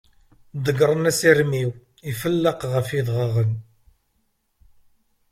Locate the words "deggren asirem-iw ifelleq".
0.63-2.61